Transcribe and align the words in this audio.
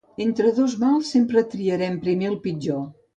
Entre 0.23 0.51
dos 0.59 0.71
mals, 0.83 1.11
sempre 1.15 1.43
triarem 1.51 1.99
primer 2.07 2.31
el 2.31 2.39
pitjor. 2.47 2.81